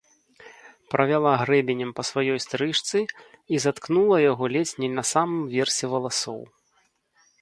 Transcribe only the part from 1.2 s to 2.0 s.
грэбенем